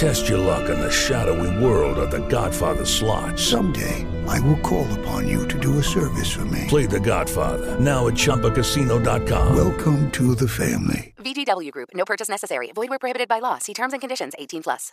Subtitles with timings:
[0.00, 3.38] Test your luck in the shadowy world of The Godfather slot.
[3.38, 6.64] Someday, I will call upon you to do a service for me.
[6.68, 9.54] Play The Godfather now at ChumbaCasino.com.
[9.54, 11.12] Welcome to the family.
[11.18, 11.90] VGW Group.
[11.92, 12.72] No purchase necessary.
[12.74, 13.58] Void where prohibited by law.
[13.58, 14.32] See terms and conditions.
[14.38, 14.92] 18 plus.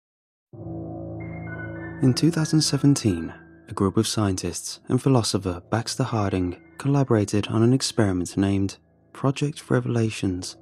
[2.01, 3.33] In 2017,
[3.69, 8.75] a group of scientists and philosopher Baxter Harding collaborated on an experiment named
[9.13, 10.57] Project Revelations.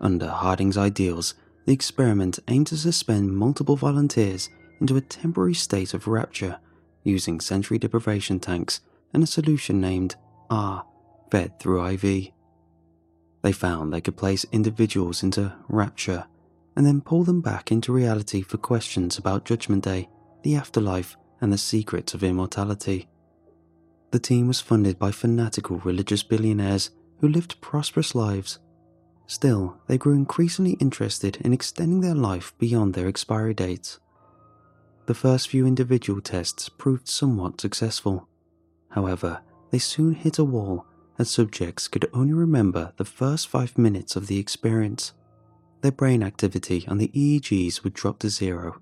[0.00, 1.34] Under Harding's ideals,
[1.68, 4.48] the experiment aimed to suspend multiple volunteers
[4.80, 6.58] into a temporary state of rapture
[7.04, 8.80] using sensory deprivation tanks
[9.12, 10.16] and a solution named
[10.48, 10.82] R,
[11.30, 12.28] fed through IV.
[13.42, 16.24] They found they could place individuals into rapture
[16.74, 20.08] and then pull them back into reality for questions about Judgment Day,
[20.44, 23.10] the afterlife, and the secrets of immortality.
[24.10, 28.58] The team was funded by fanatical religious billionaires who lived prosperous lives.
[29.28, 34.00] Still, they grew increasingly interested in extending their life beyond their expiry dates.
[35.04, 38.26] The first few individual tests proved somewhat successful.
[38.88, 40.86] However, they soon hit a wall
[41.18, 45.12] as subjects could only remember the first five minutes of the experience.
[45.82, 48.80] Their brain activity on the EEGs would drop to zero.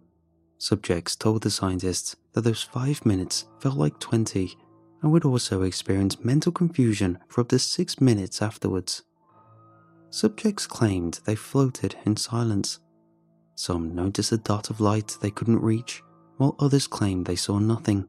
[0.58, 4.56] Subjects told the scientists that those five minutes felt like 20
[5.02, 9.02] and would also experience mental confusion for up to six minutes afterwards.
[10.10, 12.80] Subjects claimed they floated in silence.
[13.54, 16.02] Some noticed a dot of light they couldn't reach,
[16.36, 18.06] while others claimed they saw nothing.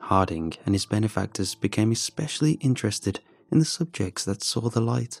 [0.00, 5.20] Harding and his benefactors became especially interested in the subjects that saw the light.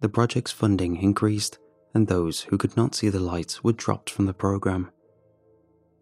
[0.00, 1.58] The project's funding increased,
[1.94, 4.90] and those who could not see the light were dropped from the program.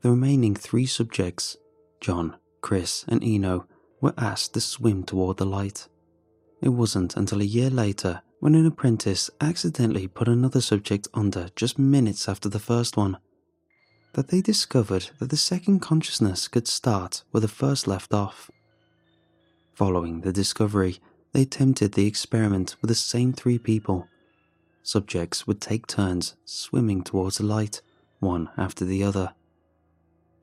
[0.00, 1.56] The remaining three subjects,
[2.00, 3.66] John, Chris, and Eno,
[4.00, 5.88] were asked to swim toward the light.
[6.60, 11.78] It wasn't until a year later when an apprentice accidentally put another subject under just
[11.78, 13.16] minutes after the first one
[14.12, 18.50] that they discovered that the second consciousness could start where the first left off.
[19.72, 20.98] Following the discovery,
[21.32, 24.08] they attempted the experiment with the same three people.
[24.82, 27.80] Subjects would take turns swimming towards the light,
[28.20, 29.32] one after the other.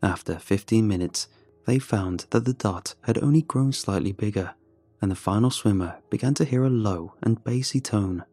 [0.01, 1.27] After 15 minutes,
[1.67, 4.55] they found that the dot had only grown slightly bigger,
[5.01, 8.23] and the final swimmer began to hear a low and bassy tone.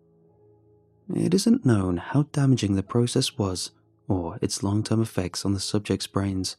[1.14, 3.70] It isn't known how damaging the process was
[4.06, 6.56] or its long term effects on the subjects' brains,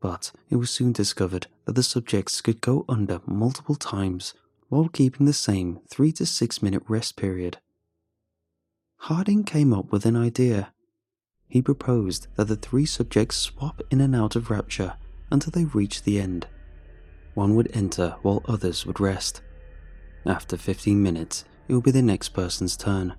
[0.00, 4.34] but it was soon discovered that the subjects could go under multiple times
[4.68, 7.58] while keeping the same 3 to 6 minute rest period.
[8.98, 10.72] Harding came up with an idea.
[11.48, 14.94] He proposed that the three subjects swap in and out of rapture
[15.30, 16.48] until they reach the end.
[17.36, 19.42] One would enter while others would rest.
[20.24, 23.14] After 15 minutes, it would be the next person's turn.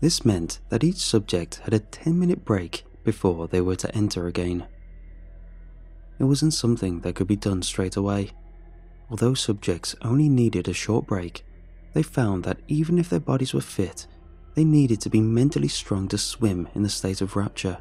[0.00, 4.26] This meant that each subject had a 10 minute break before they were to enter
[4.26, 4.66] again.
[6.18, 8.32] It wasn't something that could be done straight away.
[9.08, 11.44] Although subjects only needed a short break,
[11.92, 14.08] they found that even if their bodies were fit,
[14.56, 17.78] they needed to be mentally strong to swim in the state of rapture.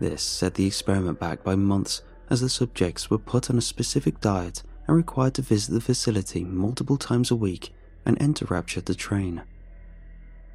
[0.00, 4.20] This set the experiment back by months as the subjects were put on a specific
[4.20, 7.72] diet and required to visit the facility multiple times a week
[8.04, 9.42] and enter rapture to train.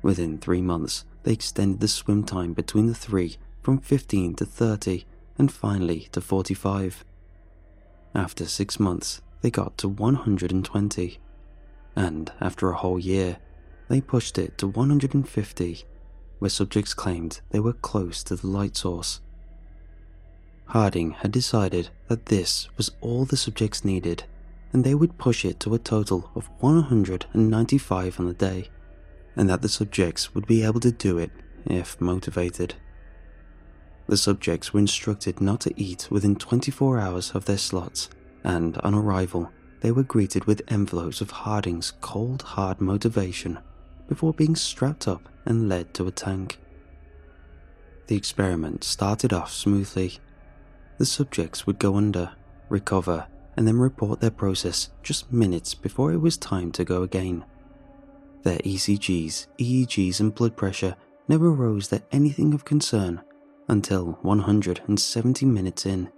[0.01, 5.05] Within three months, they extended the swim time between the three from 15 to 30
[5.37, 7.03] and finally to 45.
[8.15, 11.19] After six months, they got to 120.
[11.95, 13.37] And after a whole year,
[13.89, 15.83] they pushed it to 150,
[16.39, 19.21] where subjects claimed they were close to the light source.
[20.67, 24.23] Harding had decided that this was all the subjects needed,
[24.73, 28.69] and they would push it to a total of 195 on the day,
[29.35, 31.31] and that the subjects would be able to do it
[31.65, 32.75] if motivated.
[34.07, 38.09] The subjects were instructed not to eat within 24 hours of their slots,
[38.43, 43.59] and on arrival, they were greeted with envelopes of Harding's cold, hard motivation,
[44.07, 46.59] before being strapped up and led to a tank.
[48.07, 50.19] The experiment started off smoothly.
[50.97, 52.31] The subjects would go under,
[52.69, 57.45] recover, and then report their process just minutes before it was time to go again.
[58.44, 60.95] Their ECGs, EEGs, and blood pressure
[61.27, 63.21] never rose to anything of concern
[63.67, 66.09] until 170 minutes in.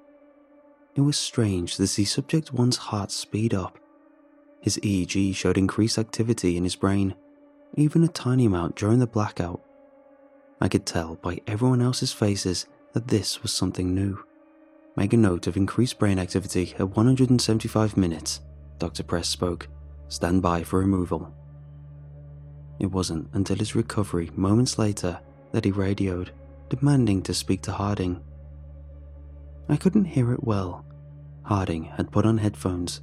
[0.96, 3.80] It was strange to see Subject 1's heart speed up.
[4.62, 7.16] His EEG showed increased activity in his brain,
[7.76, 9.62] even a tiny amount during the blackout.
[10.60, 14.24] I could tell by everyone else's faces that this was something new.
[15.00, 18.42] Make a note of increased brain activity at 175 minutes,
[18.80, 19.02] Dr.
[19.02, 19.70] Press spoke.
[20.10, 21.34] Stand by for removal.
[22.80, 25.18] It wasn't until his recovery moments later
[25.54, 26.32] that he radioed,
[26.68, 28.22] demanding to speak to Harding.
[29.70, 30.86] I couldn't hear it well.
[31.44, 33.00] Harding had put on headphones.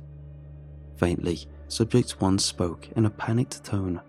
[0.98, 4.02] Faintly, Subject 1 spoke in a panicked tone.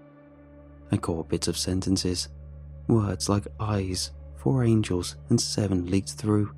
[0.91, 2.27] I caught bits of sentences.
[2.89, 6.53] Words like eyes, four angels, and seven leaked through.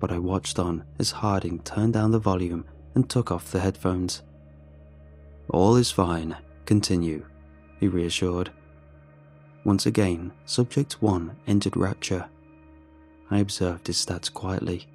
[0.00, 2.64] But I watched on as Harding turned down the volume
[2.96, 4.22] and took off the headphones.
[5.48, 6.36] All is fine.
[6.66, 7.24] Continue
[7.80, 8.50] he reassured.
[9.64, 12.26] Once again, Subject 1 entered Rapture.
[13.30, 14.86] I observed his stats quietly.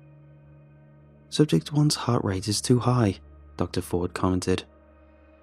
[1.29, 3.17] Subject 1's heart rate is too high,
[3.57, 3.81] Dr.
[3.81, 4.63] Ford commented.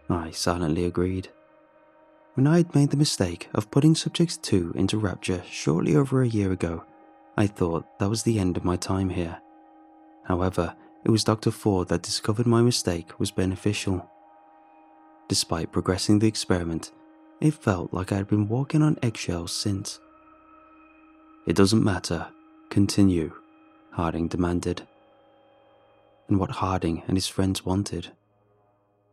[0.08, 1.28] I silently agreed.
[2.34, 6.28] When I had made the mistake of putting Subject 2 into Rapture shortly over a
[6.28, 6.84] year ago,
[7.36, 9.41] I thought that was the end of my time here.
[10.24, 10.74] However,
[11.04, 11.50] it was Dr.
[11.50, 14.08] Ford that discovered my mistake was beneficial.
[15.28, 16.92] Despite progressing the experiment,
[17.40, 19.98] it felt like I had been walking on eggshells since.
[21.46, 22.28] It doesn't matter.
[22.70, 23.32] Continue,
[23.92, 24.86] Harding demanded.
[26.28, 28.12] And what Harding and his friends wanted,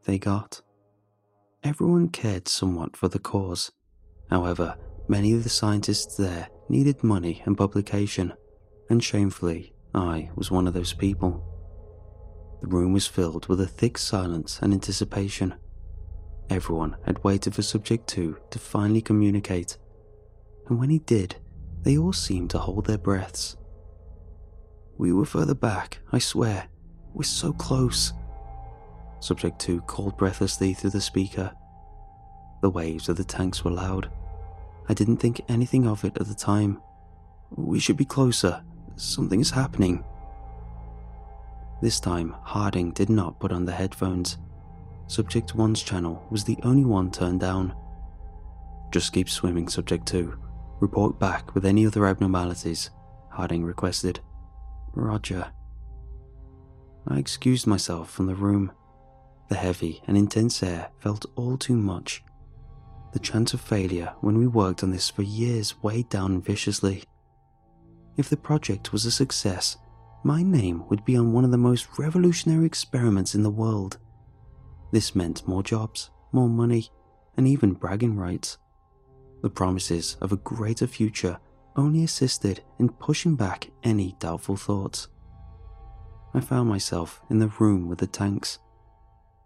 [0.05, 0.61] they got.
[1.63, 3.71] Everyone cared somewhat for the cause.
[4.29, 4.77] However,
[5.07, 8.33] many of the scientists there needed money and publication,
[8.89, 11.43] and shamefully, I was one of those people.
[12.61, 15.55] The room was filled with a thick silence and anticipation.
[16.49, 19.77] Everyone had waited for Subject 2 to finally communicate,
[20.67, 21.35] and when he did,
[21.83, 23.55] they all seemed to hold their breaths.
[24.97, 26.67] We were further back, I swear.
[27.13, 28.13] We're so close.
[29.21, 31.51] Subject 2 called breathlessly through the speaker.
[32.61, 34.11] The waves of the tanks were loud.
[34.89, 36.81] I didn't think anything of it at the time.
[37.51, 38.63] We should be closer.
[38.99, 40.03] Something is happening.
[41.81, 44.37] This time, Harding did not put on the headphones.
[45.07, 47.73] Subject 1's channel was the only one turned down.
[48.91, 50.37] Just keep swimming, Subject 2.
[50.81, 52.89] Report back with any other abnormalities,
[53.29, 54.19] Harding requested.
[54.93, 55.49] Roger.
[57.07, 58.69] I excused myself from the room.
[59.47, 62.21] The heavy and intense air felt all too much.
[63.13, 67.05] The chance of failure when we worked on this for years weighed down viciously.
[68.17, 69.77] If the project was a success,
[70.23, 73.97] my name would be on one of the most revolutionary experiments in the world.
[74.91, 76.89] This meant more jobs, more money,
[77.37, 78.57] and even bragging rights.
[79.41, 81.39] The promises of a greater future
[81.77, 85.07] only assisted in pushing back any doubtful thoughts.
[86.33, 88.59] I found myself in the room with the tanks.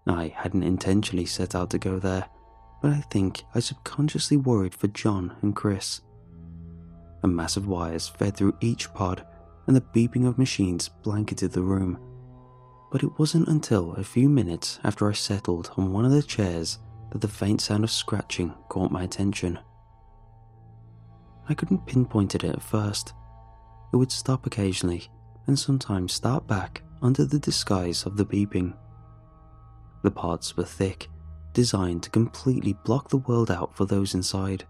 [0.08, 2.26] I hadn't intentionally set out to go there,
[2.82, 6.02] but I think I subconsciously worried for John and Chris.
[7.24, 9.26] A mass of wires fed through each pod,
[9.68, 11.98] and the beeping of machines blanketed the room
[12.94, 16.78] but it wasn't until a few minutes after I settled on one of the chairs
[17.12, 19.58] that the faint sound of scratching caught my attention.
[21.50, 23.14] I couldn't pinpoint it at first.
[23.92, 25.10] It would stop occasionally
[25.48, 28.78] and sometimes start back under the disguise of the beeping.
[30.04, 31.10] The pods were thick,
[31.52, 34.68] designed to completely block the world out for those inside,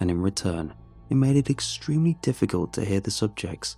[0.00, 0.72] and in return,
[1.08, 3.76] it made it extremely difficult to hear the subjects.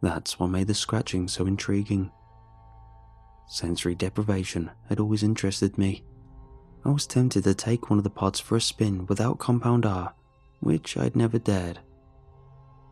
[0.00, 2.10] That's what made the scratching so intriguing.
[3.46, 6.02] Sensory deprivation had always interested me.
[6.84, 10.14] I was tempted to take one of the pods for a spin without Compound R,
[10.60, 11.78] which I'd never dared.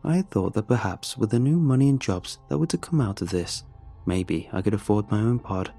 [0.05, 3.01] I had thought that perhaps with the new money and jobs that were to come
[3.01, 3.65] out of this,
[4.07, 5.73] maybe I could afford my own pod.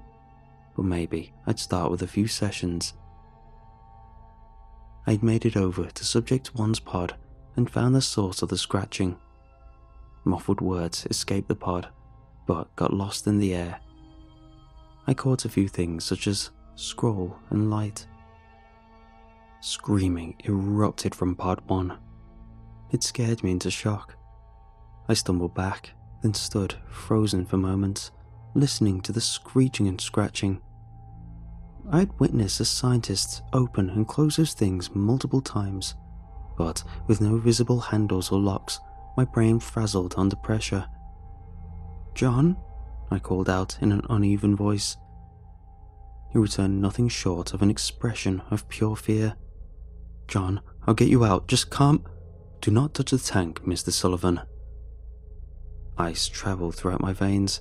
[0.76, 2.92] But maybe I'd start with a few sessions.
[5.06, 7.14] I'd made it over to Subject 1's pod
[7.56, 9.16] and found the source of the scratching.
[10.24, 11.88] Muffled words escaped the pod,
[12.46, 13.80] but got lost in the air
[15.04, 18.06] I caught a few things such as scroll and light.
[19.60, 21.98] Screaming erupted from Pod 1.
[22.92, 24.16] It scared me into shock.
[25.08, 25.90] I stumbled back,
[26.22, 28.12] then stood frozen for moments,
[28.54, 30.60] listening to the screeching and scratching.
[31.90, 35.96] I had witnessed the scientists open and close those things multiple times,
[36.56, 38.78] but with no visible handles or locks,
[39.16, 40.86] my brain frazzled under pressure.
[42.14, 42.56] John?
[43.10, 44.96] I called out in an uneven voice.
[46.32, 49.36] He returned nothing short of an expression of pure fear.
[50.28, 51.46] John, I'll get you out.
[51.46, 52.04] Just calm.
[52.62, 53.90] Do not touch the tank, Mr.
[53.90, 54.40] Sullivan.
[55.98, 57.60] Ice travelled throughout my veins,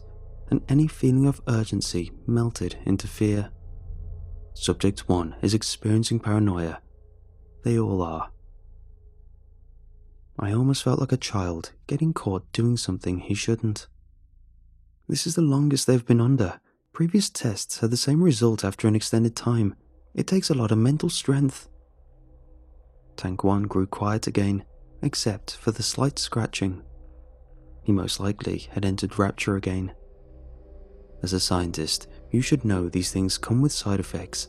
[0.50, 3.52] and any feeling of urgency melted into fear.
[4.54, 6.82] Subject 1 is experiencing paranoia.
[7.64, 8.32] They all are.
[10.40, 13.88] I almost felt like a child getting caught doing something he shouldn't.
[15.08, 16.60] This is the longest they've been under.
[16.94, 19.76] Previous tests had the same result after an extended time.
[20.14, 21.68] It takes a lot of mental strength.
[23.18, 24.64] Tank 1 grew quiet again,
[25.02, 26.82] except for the slight scratching.
[27.84, 29.94] He most likely had entered rapture again.
[31.24, 34.48] As a scientist, you should know these things come with side effects.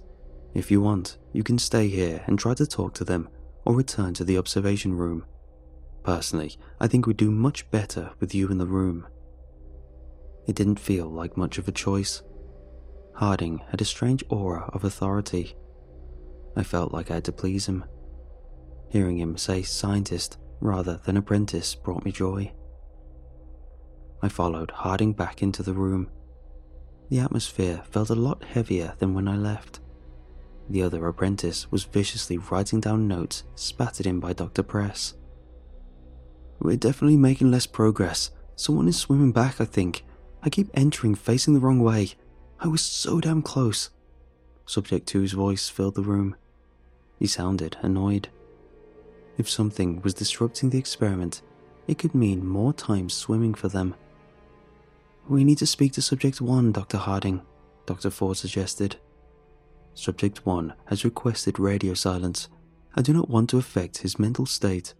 [0.55, 3.29] If you want, you can stay here and try to talk to them
[3.65, 5.25] or return to the observation room.
[6.03, 9.07] Personally, I think we'd do much better with you in the room.
[10.47, 12.23] It didn't feel like much of a choice.
[13.15, 15.55] Harding had a strange aura of authority.
[16.57, 17.85] I felt like I had to please him.
[18.89, 22.53] Hearing him say scientist rather than apprentice brought me joy.
[24.21, 26.11] I followed Harding back into the room.
[27.11, 29.81] The atmosphere felt a lot heavier than when I left.
[30.69, 34.63] The other apprentice was viciously writing down notes spattered in by Dr.
[34.63, 35.15] Press.
[36.63, 38.31] We're definitely making less progress.
[38.55, 40.05] Someone is swimming back, I think.
[40.45, 42.11] I keep entering facing the wrong way.
[42.61, 43.91] I was so damn close.
[44.65, 46.37] Subject 2's voice filled the room.
[47.19, 48.29] He sounded annoyed.
[49.37, 51.43] If something was disrupting the experiment,
[51.89, 53.97] it could mean more time swimming for them.
[55.29, 56.99] We need to speak to Subject 1, Dr.
[56.99, 57.43] Harding,
[57.87, 58.11] Dr.
[58.11, 58.97] Ford suggested.
[59.95, 62.49] Subject 1 has requested radio silence.
[62.95, 64.95] I do not want to affect his mental state.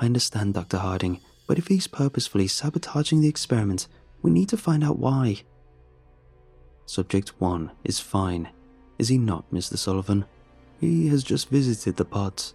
[0.00, 0.78] I understand, Dr.
[0.78, 3.88] Harding, but if he's purposefully sabotaging the experiment,
[4.22, 5.42] we need to find out why.
[6.86, 8.48] Subject 1 is fine,
[8.98, 9.76] is he not, Mr.
[9.76, 10.24] Sullivan?
[10.80, 12.54] He has just visited the pods.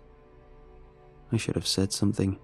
[1.31, 2.39] I should have said something.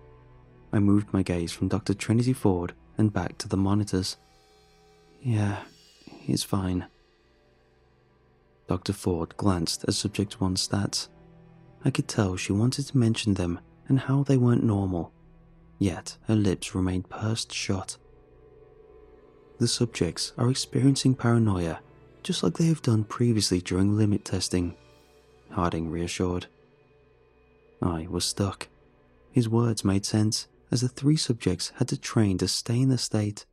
[0.74, 1.94] I moved my gaze from Dr.
[1.94, 4.18] Trinity Ford and back to the monitors.
[5.22, 5.64] Yeah,
[6.06, 6.86] he's fine.
[8.68, 8.94] Dr.
[8.94, 11.08] Ford glanced at Subject 1's stats.
[11.86, 13.60] I could tell she wanted to mention them
[13.90, 15.12] and how they weren't normal,
[15.78, 17.98] yet her lips remained pursed shut.
[19.58, 21.82] The subjects are experiencing paranoia,
[22.24, 24.76] just like they have done previously during limit testing,
[25.52, 26.46] Harding reassured.
[27.82, 28.68] I was stuck.
[29.32, 32.98] His words made sense, as the three subjects had to train to stay in the
[32.98, 33.46] state.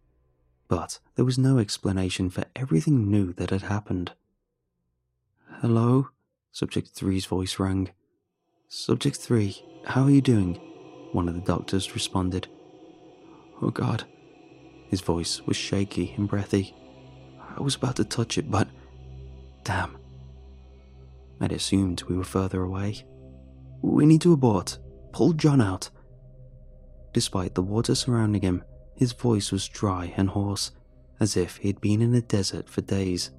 [0.69, 4.13] But there was no explanation for everything new that had happened.
[5.61, 6.11] Hello?
[6.53, 7.91] Subject 3's voice rang.
[8.69, 10.57] Subject 3, how are you doing?
[11.13, 12.49] One of the doctors responded.
[13.63, 14.05] Oh God.
[14.89, 16.75] His voice was shaky and breathy.
[17.57, 18.67] I was about to touch it, but.
[19.63, 19.97] Damn.
[21.41, 23.07] I'd assumed we were further away.
[23.83, 24.79] We need to abort.
[25.13, 25.89] Pull John out.
[27.13, 28.65] Despite the water surrounding him,
[28.97, 30.73] his voice was dry and hoarse,
[31.21, 33.31] as if he had been in a desert for days.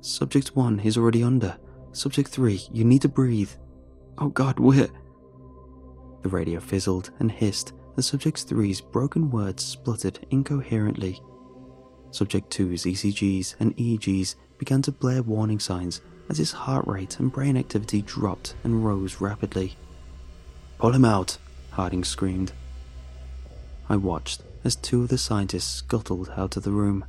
[0.00, 1.56] Subject 1 is already under.
[1.92, 3.52] Subject 3, you need to breathe.
[4.18, 4.88] Oh god, we're.
[6.22, 11.20] The radio fizzled and hissed as Subject 3's broken words spluttered incoherently.
[12.10, 17.32] Subject 2's ECGs and EEGs began to blare warning signs as his heart rate and
[17.32, 19.76] brain activity dropped and rose rapidly.
[20.78, 21.38] Pull him out,
[21.70, 22.52] Harding screamed.
[23.90, 27.04] I watched as two of the scientists scuttled out of the room.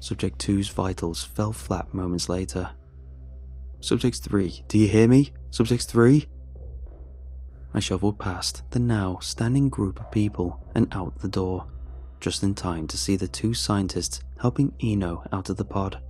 [0.00, 2.70] Subject 2's vitals fell flat moments later.
[3.82, 5.32] Subject 3, do you hear me?
[5.50, 6.24] Subject 3?
[7.74, 11.66] I shuffled past the now standing group of people and out the door,
[12.20, 16.00] just in time to see the two scientists helping Eno out of the pod.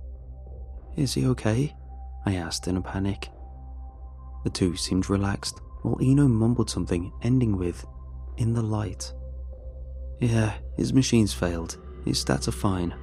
[0.95, 1.75] Is he okay?
[2.27, 3.29] I asked in a panic.
[4.43, 7.87] The two seemed relaxed, while Eno mumbled something ending with,
[8.37, 9.11] in the light.
[10.19, 11.79] Yeah, his machines failed.
[12.05, 12.93] His stats are fine.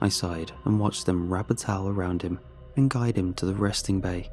[0.00, 2.40] I sighed and watched them wrap a towel around him
[2.76, 4.30] and guide him to the resting bay.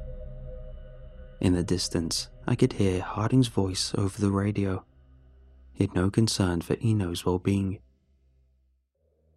[1.40, 4.84] In the distance, I could hear Harding's voice over the radio.
[5.72, 7.80] He had no concern for Eno's well being.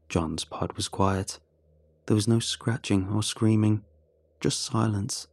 [0.09, 1.39] John's pod was quiet.
[2.05, 3.83] There was no scratching or screaming,
[4.39, 5.27] just silence.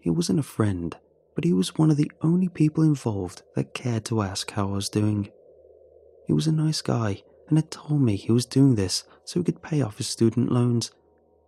[0.00, 0.96] He wasn't a friend,
[1.34, 4.72] but he was one of the only people involved that cared to ask how I
[4.72, 5.30] was doing.
[6.26, 9.44] He was a nice guy, and had told me he was doing this so he
[9.44, 10.90] could pay off his student loans.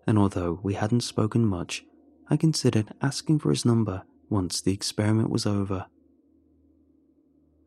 [0.08, 1.84] And although we hadn't spoken much,
[2.30, 5.84] I considered asking for his number once the experiment was over.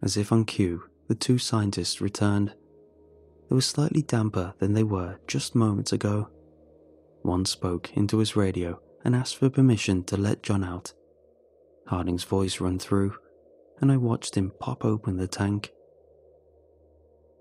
[0.01, 2.55] As if on cue, the two scientists returned.
[3.47, 6.29] They were slightly damper than they were just moments ago.
[7.21, 10.93] One spoke into his radio and asked for permission to let John out.
[11.85, 13.13] Harding's voice ran through,
[13.81, 15.71] and I watched him pop open the tank.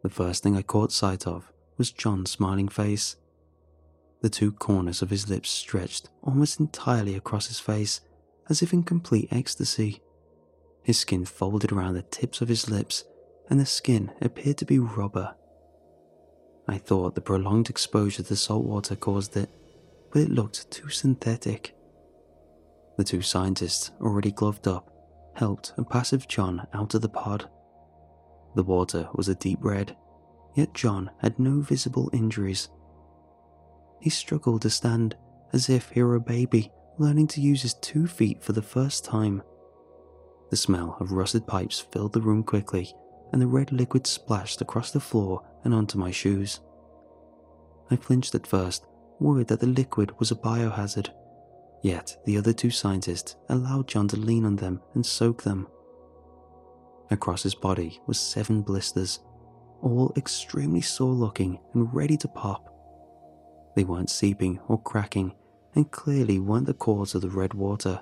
[0.02, 3.16] The first thing I caught sight of was John's smiling face.
[4.22, 8.00] The two corners of his lips stretched almost entirely across his face,
[8.48, 10.02] as if in complete ecstasy.
[10.82, 13.04] His skin folded around the tips of his lips,
[13.48, 15.34] and the skin appeared to be rubber.
[16.68, 19.50] I thought the prolonged exposure to salt water caused it,
[20.12, 21.74] but it looked too synthetic.
[22.96, 24.90] The two scientists, already gloved up,
[25.34, 27.48] helped a passive John out of the pod.
[28.54, 29.96] The water was a deep red,
[30.54, 32.68] yet John had no visible injuries.
[34.00, 35.16] He struggled to stand
[35.52, 39.04] as if he were a baby learning to use his two feet for the first
[39.04, 39.42] time.
[40.50, 42.94] The smell of rusted pipes filled the room quickly,
[43.32, 46.60] and the red liquid splashed across the floor and onto my shoes.
[47.90, 48.86] I flinched at first,
[49.18, 51.10] worried that the liquid was a biohazard.
[51.82, 55.66] Yet the other two scientists allowed John to lean on them and soak them.
[57.10, 59.20] Across his body was seven blisters,
[59.82, 62.69] all extremely sore looking and ready to pop.
[63.74, 65.34] They weren't seeping or cracking,
[65.74, 68.00] and clearly weren't the cause of the red water.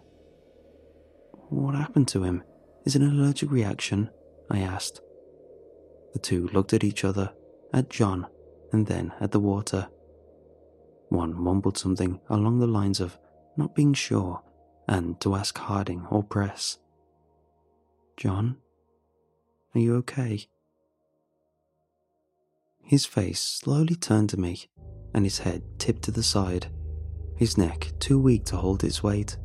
[1.51, 2.43] What happened to him?
[2.85, 4.11] Is it an allergic reaction?
[4.51, 5.01] I asked.
[6.13, 7.33] The two looked at each other,
[7.73, 8.27] at John,
[8.73, 9.89] and then at the water.
[11.11, 13.19] One mumbled something along the lines of
[13.57, 14.43] not being sure
[14.87, 16.79] and to ask Harding or Press.
[18.17, 18.57] John,
[19.75, 20.49] are you okay?
[22.83, 24.69] His face slowly turned to me,
[25.15, 26.67] and his head tipped to the side,
[27.37, 29.37] his neck too weak to hold its weight.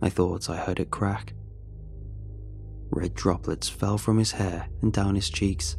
[0.00, 1.34] I thought I heard it crack.
[2.90, 5.76] Red droplets fell from his hair and down his cheeks.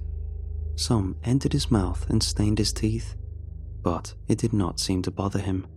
[0.76, 3.16] Some entered his mouth and stained his teeth,
[3.82, 5.68] but it did not seem to bother him.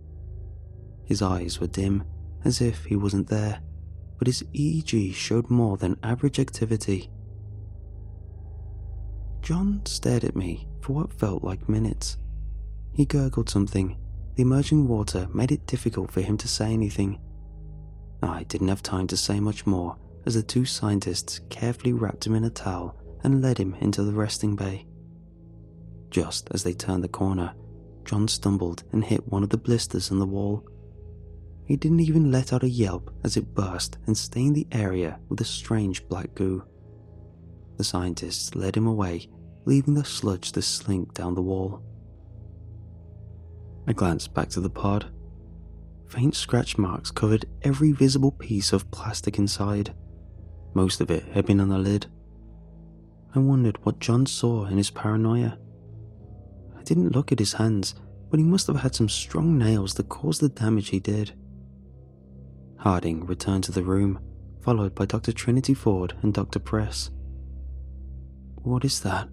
[1.05, 2.03] His eyes were dim,
[2.45, 3.61] as if he wasn't there,
[4.17, 7.09] but his EEG showed more than average activity.
[9.41, 12.17] John stared at me for what felt like minutes.
[12.93, 13.97] He gurgled something.
[14.35, 17.19] The emerging water made it difficult for him to say anything.
[18.21, 22.35] I didn't have time to say much more as the two scientists carefully wrapped him
[22.35, 24.85] in a towel and led him into the resting bay.
[26.09, 27.53] Just as they turned the corner,
[28.05, 30.67] John stumbled and hit one of the blisters in the wall.
[31.65, 35.41] He didn't even let out a yelp as it burst and stained the area with
[35.41, 36.63] a strange black goo.
[37.77, 39.29] The scientists led him away,
[39.65, 41.81] leaving the sludge to slink down the wall.
[43.87, 45.05] I glanced back to the pod.
[46.07, 49.93] Faint scratch marks covered every visible piece of plastic inside.
[50.73, 52.07] Most of it had been on the lid.
[53.35, 55.57] I wondered what John saw in his paranoia.
[56.77, 57.95] I didn't look at his hands,
[58.29, 61.33] but he must have had some strong nails that caused the damage he did.
[62.77, 64.19] Harding returned to the room,
[64.61, 65.31] followed by Dr.
[65.31, 66.59] Trinity Ford and Dr.
[66.59, 67.09] Press.
[68.55, 69.29] What is that?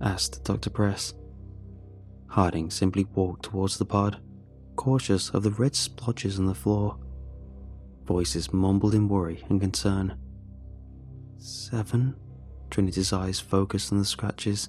[0.00, 0.70] asked Dr.
[0.70, 1.14] Press.
[2.28, 4.20] Harding simply walked towards the pod,
[4.76, 6.98] cautious of the red splotches on the floor.
[8.04, 10.16] Voices mumbled in worry and concern.
[11.38, 12.14] Seven?
[12.70, 14.68] Trinity's eyes focused on the scratches,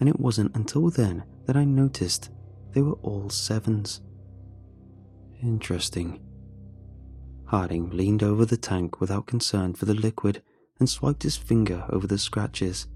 [0.00, 2.30] and it wasn't until then that I noticed
[2.72, 4.00] they were all sevens.
[5.42, 6.20] Interesting.
[7.46, 10.42] Harding leaned over the tank without concern for the liquid
[10.78, 12.86] and swiped his finger over the scratches.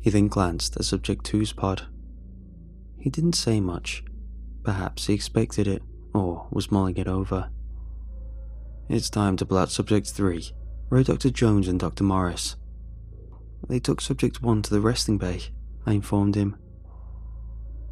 [0.00, 1.86] He then glanced at Subject 2's pod.
[2.98, 4.04] He didn't say much.
[4.62, 5.82] Perhaps he expected it,
[6.12, 7.50] or was mulling it over.
[8.88, 10.50] It's time to out Subject 3,
[10.90, 11.30] wrote Dr.
[11.30, 12.04] Jones and Dr.
[12.04, 12.56] Morris.
[13.68, 15.40] They took Subject 1 to the resting bay,
[15.86, 16.56] I informed him.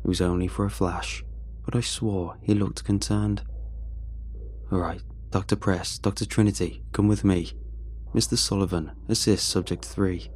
[0.05, 1.25] It was only for a flash,
[1.65, 3.43] but I swore he looked concerned.
[4.73, 5.57] All right, Dr.
[5.57, 6.25] Press, Dr.
[6.25, 7.53] Trinity, come with me.
[8.15, 8.39] Mr.
[8.39, 10.31] Sullivan, assist Subject 3.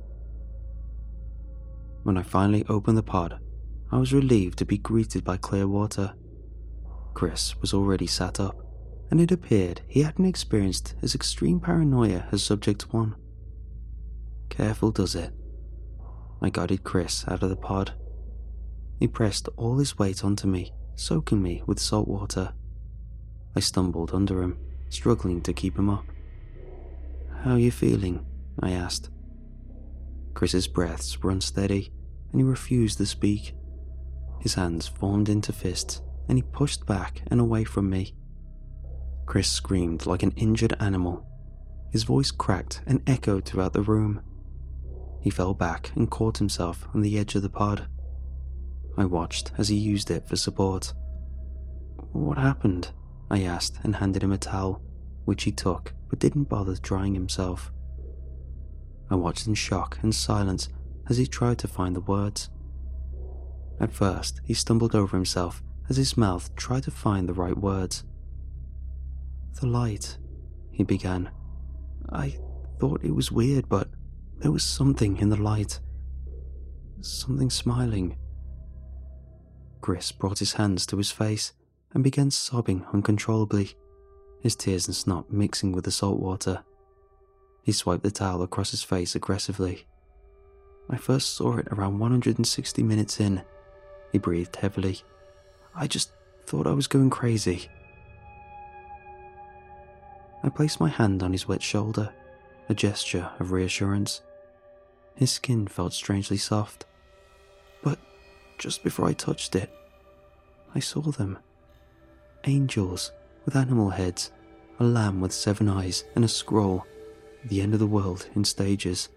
[2.03, 3.41] When I finally opened the pod,
[3.93, 6.15] I was relieved to be greeted by clear water.
[7.13, 8.65] Chris was already sat up,
[9.11, 13.17] and it appeared he hadn't experienced as extreme paranoia as Subject 1.
[14.49, 15.33] Careful does it.
[16.41, 17.93] I guided Chris out of the pod.
[19.01, 22.53] He pressed all his weight onto me, soaking me with salt water.
[23.57, 26.05] I stumbled under him, struggling to keep him up.
[27.43, 28.25] How are you feeling?
[28.61, 29.11] I asked.
[30.35, 31.91] Chris's breaths were unsteady,
[32.31, 33.55] and he refused to speak.
[34.41, 38.15] His hands formed into fists and he pushed back and away from me.
[39.27, 41.27] Chris screamed like an injured animal.
[41.91, 44.21] His voice cracked and echoed throughout the room.
[45.21, 47.87] He fell back and caught himself on the edge of the pod.
[48.97, 50.93] I watched as he used it for support.
[52.13, 52.91] What happened?
[53.31, 54.83] I asked and handed him a towel,
[55.25, 57.73] which he took but didn't bother drying himself.
[59.11, 60.69] I watched in shock and silence
[61.09, 62.51] as he tried to find the words.
[63.81, 68.05] At first, he stumbled over himself as his mouth tried to find the right words.
[69.61, 70.19] The light,
[70.71, 71.31] he began.
[72.13, 72.39] I
[72.79, 73.89] thought it was weird, but
[74.39, 75.81] there was something in the light.
[77.01, 78.17] Something smiling.
[79.81, 81.55] Chris brought his hands to his face
[81.93, 83.75] and began sobbing uncontrollably,
[84.41, 86.63] his tears and snot mixing with the salt water.
[87.63, 89.87] He swiped the towel across his face aggressively.
[90.89, 93.43] I first saw it around 160 minutes in.
[94.13, 95.01] He breathed heavily.
[95.75, 96.13] I just
[96.47, 97.69] thought I was going crazy.
[100.43, 102.13] I placed my hand on his wet shoulder,
[102.69, 104.23] a gesture of reassurance.
[105.15, 106.87] His skin felt strangely soft.
[107.83, 107.99] But
[108.59, 109.71] just before I touched it,
[110.75, 111.39] I saw them.
[112.45, 113.13] Angels
[113.45, 114.33] with animal heads,
[114.79, 116.87] a lamb with seven eyes, and a scroll,
[117.45, 119.09] the end of the world in stages.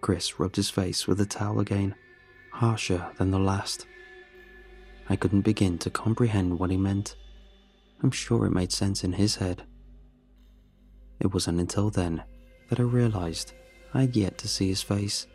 [0.00, 1.94] Chris rubbed his face with the towel again,
[2.54, 3.86] harsher than the last.
[5.08, 7.16] I couldn't begin to comprehend what he meant.
[8.02, 9.64] I'm sure it made sense in his head.
[11.18, 12.22] It wasn't until then
[12.70, 13.52] that I realized
[13.92, 15.26] I had yet to see his face.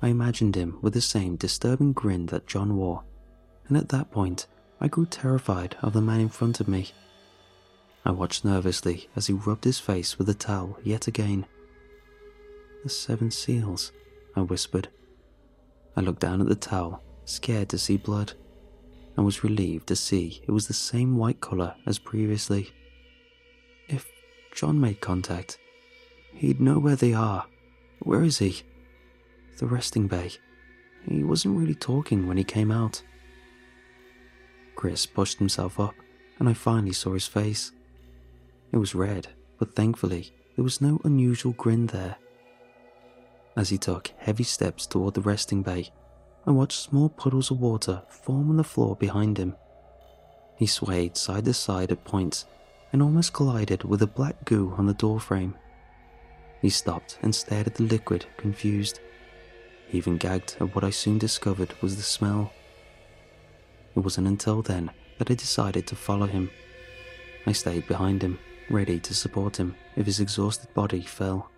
[0.00, 3.02] I imagined him with the same disturbing grin that John wore,
[3.66, 4.46] and at that point,
[4.80, 6.92] I grew terrified of the man in front of me.
[8.04, 11.46] I watched nervously as he rubbed his face with the towel yet again.
[12.84, 13.90] The seven seals,
[14.36, 14.88] I whispered.
[15.96, 18.34] I looked down at the towel, scared to see blood,
[19.16, 22.70] and was relieved to see it was the same white colour as previously.
[23.88, 24.06] If
[24.54, 25.58] John made contact,
[26.34, 27.46] he'd know where they are.
[28.00, 28.62] Where is he?
[29.58, 30.32] The resting bay.
[31.08, 33.02] He wasn't really talking when he came out.
[34.74, 35.94] Chris pushed himself up,
[36.38, 37.72] and I finally saw his face.
[38.72, 39.28] It was red,
[39.58, 42.16] but thankfully, there was no unusual grin there.
[43.56, 45.90] As he took heavy steps toward the resting bay,
[46.46, 49.56] I watched small puddles of water form on the floor behind him.
[50.56, 52.44] He swayed side to side at points
[52.92, 55.54] and almost collided with a black goo on the doorframe.
[56.60, 59.00] He stopped and stared at the liquid, confused.
[59.88, 62.52] He even gagged at what I soon discovered was the smell.
[63.94, 66.50] It wasn't until then that I decided to follow him.
[67.46, 68.38] I stayed behind him,
[68.68, 71.50] ready to support him if his exhausted body fell.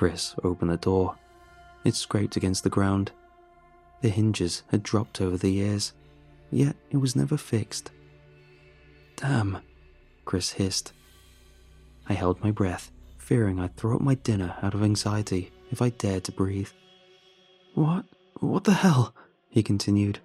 [0.00, 1.14] Chris opened the door.
[1.84, 3.12] It scraped against the ground.
[4.00, 5.92] The hinges had dropped over the years,
[6.50, 7.90] yet it was never fixed.
[9.16, 9.58] Damn,
[10.24, 10.94] Chris hissed.
[12.08, 15.90] I held my breath, fearing I'd throw up my dinner out of anxiety if I
[15.90, 16.70] dared to breathe.
[17.74, 18.06] What?
[18.38, 19.14] What the hell?
[19.50, 20.18] He continued.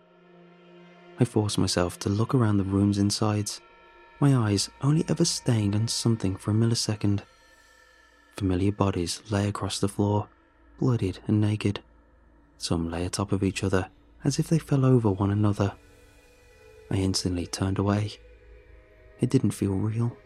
[1.20, 3.60] I forced myself to look around the room's insides,
[4.22, 7.24] my eyes only ever staying on something for a millisecond.
[8.36, 10.28] Familiar bodies lay across the floor,
[10.78, 11.80] bloodied and naked.
[12.58, 13.88] Some lay atop of each other,
[14.26, 15.74] as if they fell over one another.
[16.92, 18.14] I instantly turned away.
[19.22, 20.18] It didn't feel real.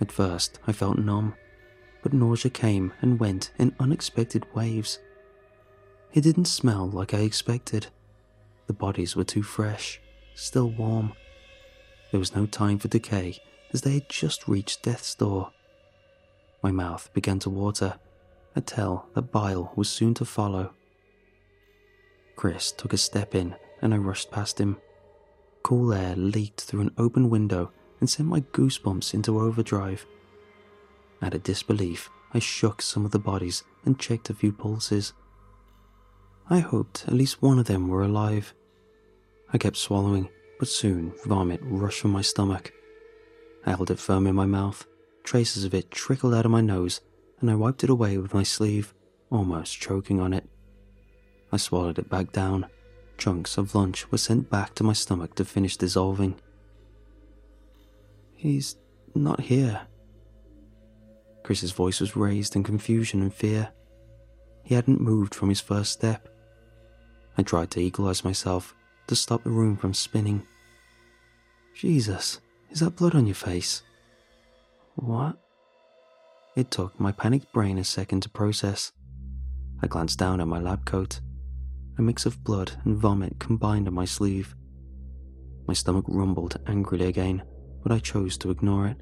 [0.00, 1.34] At first, I felt numb,
[2.02, 4.98] but nausea came and went in unexpected waves.
[6.14, 7.88] It didn't smell like I expected.
[8.66, 10.00] The bodies were too fresh,
[10.34, 11.12] still warm.
[12.10, 13.38] There was no time for decay,
[13.72, 15.50] as they had just reached death's door.
[16.64, 17.98] My mouth began to water,
[18.56, 20.72] a tell that bile was soon to follow.
[22.36, 24.78] Chris took a step in, and I rushed past him.
[25.62, 30.06] Cool air leaked through an open window and sent my goosebumps into overdrive.
[31.20, 35.12] Out of disbelief, I shook some of the bodies and checked a few pulses.
[36.48, 38.54] I hoped at least one of them were alive.
[39.52, 42.72] I kept swallowing, but soon vomit rushed from my stomach.
[43.66, 44.86] I held it firm in my mouth.
[45.24, 47.00] Traces of it trickled out of my nose,
[47.40, 48.94] and I wiped it away with my sleeve,
[49.30, 50.48] almost choking on it.
[51.50, 52.66] I swallowed it back down.
[53.16, 56.36] Chunks of lunch were sent back to my stomach to finish dissolving.
[58.34, 58.76] He's
[59.14, 59.82] not here.
[61.42, 63.70] Chris's voice was raised in confusion and fear.
[64.62, 66.28] He hadn't moved from his first step.
[67.38, 68.74] I tried to equalize myself
[69.06, 70.46] to stop the room from spinning.
[71.74, 73.82] Jesus, is that blood on your face?
[74.96, 75.36] What?
[76.56, 78.92] It took my panicked brain a second to process.
[79.82, 81.20] I glanced down at my lab coat.
[81.98, 84.54] a mix of blood and vomit combined on my sleeve.
[85.66, 87.42] My stomach rumbled angrily again,
[87.82, 88.96] but I chose to ignore it.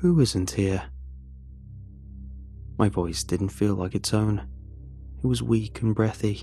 [0.00, 0.84] Who isn't here?
[2.78, 4.46] My voice didn't feel like its own.
[5.22, 6.42] It was weak and breathy.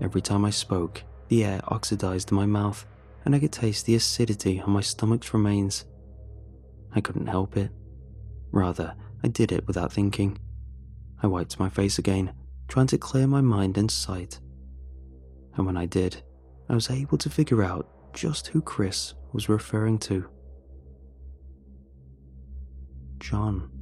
[0.00, 2.86] Every time I spoke, the air oxidized my mouth,
[3.26, 5.84] and I could taste the acidity on my stomach's remains.
[6.94, 7.72] I couldn't help it.
[8.52, 10.38] Rather, I did it without thinking.
[11.20, 12.32] I wiped my face again,
[12.68, 14.38] trying to clear my mind and sight.
[15.56, 16.22] And when I did,
[16.68, 20.28] I was able to figure out just who Chris was referring to.
[23.18, 23.75] John.